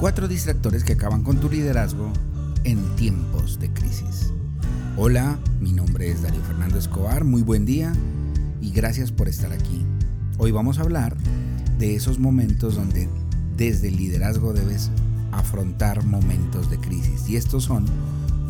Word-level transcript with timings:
Cuatro 0.00 0.28
distractores 0.28 0.82
que 0.82 0.94
acaban 0.94 1.22
con 1.22 1.40
tu 1.40 1.50
liderazgo 1.50 2.10
en 2.64 2.96
tiempos 2.96 3.60
de 3.60 3.70
crisis. 3.70 4.32
Hola, 4.96 5.38
mi 5.60 5.74
nombre 5.74 6.10
es 6.10 6.22
Darío 6.22 6.40
Fernando 6.40 6.78
Escobar, 6.78 7.24
muy 7.24 7.42
buen 7.42 7.66
día 7.66 7.92
y 8.62 8.70
gracias 8.70 9.12
por 9.12 9.28
estar 9.28 9.52
aquí. 9.52 9.84
Hoy 10.38 10.52
vamos 10.52 10.78
a 10.78 10.84
hablar 10.84 11.18
de 11.78 11.96
esos 11.96 12.18
momentos 12.18 12.76
donde 12.76 13.10
desde 13.58 13.88
el 13.88 13.96
liderazgo 13.96 14.54
debes 14.54 14.90
afrontar 15.32 16.02
momentos 16.02 16.70
de 16.70 16.78
crisis 16.78 17.28
y 17.28 17.36
estos 17.36 17.64
son 17.64 17.84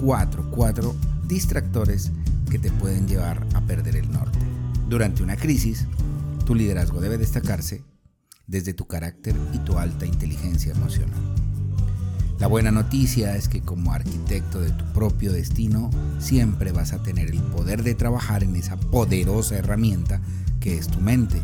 cuatro, 0.00 0.48
cuatro 0.52 0.94
distractores 1.26 2.12
que 2.48 2.60
te 2.60 2.70
pueden 2.70 3.08
llevar 3.08 3.44
a 3.54 3.60
perder 3.62 3.96
el 3.96 4.08
norte. 4.12 4.38
Durante 4.88 5.24
una 5.24 5.34
crisis, 5.34 5.88
tu 6.46 6.54
liderazgo 6.54 7.00
debe 7.00 7.18
destacarse 7.18 7.82
desde 8.46 8.72
tu 8.72 8.86
carácter 8.86 9.34
y 9.52 9.58
tu 9.58 9.78
alta 9.78 10.06
inteligencia 10.06 10.70
emocional. 10.72 11.39
La 12.40 12.46
buena 12.46 12.70
noticia 12.70 13.36
es 13.36 13.48
que 13.48 13.60
como 13.60 13.92
arquitecto 13.92 14.62
de 14.62 14.70
tu 14.70 14.86
propio 14.94 15.30
destino, 15.30 15.90
siempre 16.18 16.72
vas 16.72 16.94
a 16.94 17.02
tener 17.02 17.28
el 17.28 17.42
poder 17.42 17.82
de 17.82 17.94
trabajar 17.94 18.42
en 18.42 18.56
esa 18.56 18.78
poderosa 18.80 19.58
herramienta 19.58 20.22
que 20.58 20.78
es 20.78 20.88
tu 20.88 21.00
mente. 21.00 21.42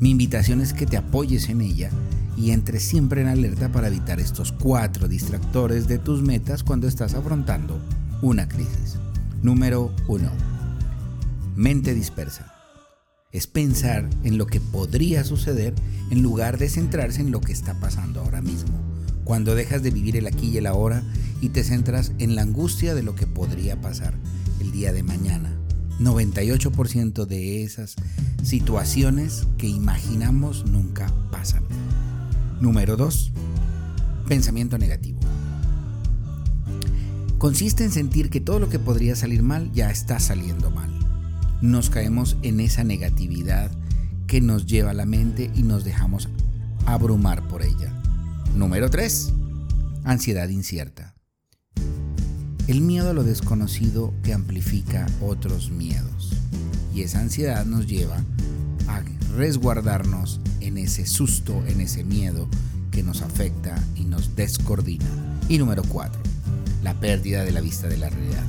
Mi 0.00 0.08
invitación 0.08 0.62
es 0.62 0.72
que 0.72 0.86
te 0.86 0.96
apoyes 0.96 1.50
en 1.50 1.60
ella 1.60 1.90
y 2.34 2.52
entres 2.52 2.82
siempre 2.82 3.20
en 3.20 3.28
alerta 3.28 3.70
para 3.70 3.88
evitar 3.88 4.20
estos 4.20 4.52
cuatro 4.52 5.06
distractores 5.06 5.86
de 5.86 5.98
tus 5.98 6.22
metas 6.22 6.62
cuando 6.62 6.88
estás 6.88 7.12
afrontando 7.12 7.78
una 8.22 8.48
crisis. 8.48 8.96
Número 9.42 9.94
1. 10.08 10.30
Mente 11.56 11.92
dispersa. 11.92 12.54
Es 13.32 13.46
pensar 13.46 14.08
en 14.24 14.38
lo 14.38 14.46
que 14.46 14.62
podría 14.62 15.24
suceder 15.24 15.74
en 16.10 16.22
lugar 16.22 16.56
de 16.56 16.70
centrarse 16.70 17.20
en 17.20 17.32
lo 17.32 17.42
que 17.42 17.52
está 17.52 17.78
pasando 17.80 18.22
ahora 18.22 18.40
mismo. 18.40 18.91
Cuando 19.24 19.54
dejas 19.54 19.82
de 19.82 19.90
vivir 19.90 20.16
el 20.16 20.26
aquí 20.26 20.48
y 20.48 20.58
el 20.58 20.66
ahora 20.66 21.02
y 21.40 21.50
te 21.50 21.64
centras 21.64 22.12
en 22.18 22.34
la 22.34 22.42
angustia 22.42 22.94
de 22.94 23.02
lo 23.02 23.14
que 23.14 23.26
podría 23.26 23.80
pasar 23.80 24.14
el 24.60 24.72
día 24.72 24.92
de 24.92 25.02
mañana. 25.02 25.56
98% 26.00 27.26
de 27.26 27.62
esas 27.62 27.96
situaciones 28.42 29.46
que 29.58 29.68
imaginamos 29.68 30.66
nunca 30.66 31.12
pasan. 31.30 31.64
Número 32.60 32.96
2. 32.96 33.32
Pensamiento 34.28 34.78
negativo 34.78 35.20
consiste 37.42 37.82
en 37.82 37.90
sentir 37.90 38.30
que 38.30 38.40
todo 38.40 38.60
lo 38.60 38.68
que 38.68 38.78
podría 38.78 39.16
salir 39.16 39.42
mal 39.42 39.72
ya 39.72 39.90
está 39.90 40.20
saliendo 40.20 40.70
mal. 40.70 40.92
Nos 41.60 41.90
caemos 41.90 42.36
en 42.42 42.60
esa 42.60 42.84
negatividad 42.84 43.68
que 44.28 44.40
nos 44.40 44.64
lleva 44.64 44.92
a 44.92 44.94
la 44.94 45.06
mente 45.06 45.50
y 45.52 45.64
nos 45.64 45.82
dejamos 45.82 46.28
abrumar 46.86 47.48
por 47.48 47.62
ella. 47.62 48.01
Número 48.82 48.98
3. 48.98 49.32
Ansiedad 50.02 50.48
incierta. 50.48 51.14
El 52.66 52.80
miedo 52.80 53.10
a 53.10 53.12
lo 53.12 53.22
desconocido 53.22 54.12
que 54.24 54.32
amplifica 54.34 55.06
otros 55.20 55.70
miedos. 55.70 56.32
Y 56.92 57.02
esa 57.02 57.20
ansiedad 57.20 57.64
nos 57.64 57.86
lleva 57.86 58.16
a 58.88 59.04
resguardarnos 59.36 60.40
en 60.58 60.78
ese 60.78 61.06
susto, 61.06 61.62
en 61.68 61.80
ese 61.80 62.02
miedo 62.02 62.48
que 62.90 63.04
nos 63.04 63.22
afecta 63.22 63.80
y 63.94 64.04
nos 64.04 64.34
descoordina. 64.34 65.06
Y 65.48 65.58
número 65.58 65.84
4 65.84 66.20
la 66.82 66.98
pérdida 66.98 67.44
de 67.44 67.52
la 67.52 67.60
vista 67.60 67.86
de 67.86 67.98
la 67.98 68.10
realidad. 68.10 68.42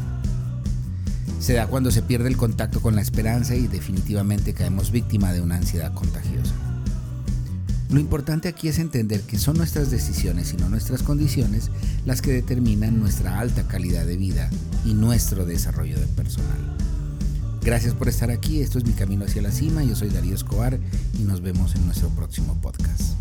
Se 1.40 1.54
da 1.54 1.68
cuando 1.68 1.92
se 1.92 2.02
pierde 2.02 2.30
el 2.30 2.38
contacto 2.38 2.82
con 2.82 2.96
la 2.96 3.04
esperanza 3.04 3.54
y 3.54 3.68
definitivamente 3.68 4.56
caemos 4.56 4.90
víctima 4.90 5.32
de 5.32 5.42
una 5.42 5.58
ansiedad 5.58 5.94
contagiosa. 5.94 6.73
Lo 7.94 8.00
importante 8.00 8.48
aquí 8.48 8.70
es 8.70 8.80
entender 8.80 9.22
que 9.22 9.38
son 9.38 9.56
nuestras 9.56 9.92
decisiones 9.92 10.52
y 10.52 10.58
no 10.58 10.68
nuestras 10.68 11.04
condiciones 11.04 11.70
las 12.08 12.24
que 12.24 12.34
determinan 12.34 13.00
nuestra 13.00 13.40
alta 13.40 13.68
calidad 13.68 14.04
de 14.04 14.18
vida 14.18 14.50
y 14.84 14.96
nuestro 14.96 15.46
desarrollo 15.46 16.00
de 16.00 16.08
personal. 16.08 16.58
Gracias 17.62 17.94
por 17.94 18.10
estar 18.10 18.32
aquí, 18.32 18.62
esto 18.62 18.80
es 18.80 18.86
Mi 18.86 18.94
Camino 18.94 19.26
hacia 19.26 19.44
la 19.44 19.52
Cima, 19.52 19.84
yo 19.84 19.96
soy 19.96 20.10
Darío 20.10 20.34
Escobar 20.34 20.80
y 21.20 21.22
nos 21.22 21.42
vemos 21.42 21.76
en 21.76 21.86
nuestro 21.86 22.10
próximo 22.10 22.60
podcast. 22.64 23.14